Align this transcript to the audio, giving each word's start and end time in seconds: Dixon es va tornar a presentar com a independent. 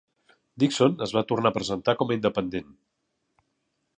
Dixon 0.61 0.95
es 1.07 1.13
va 1.17 1.23
tornar 1.33 1.51
a 1.51 1.57
presentar 1.59 1.95
com 2.01 2.13
a 2.13 2.17
independent. 2.19 2.75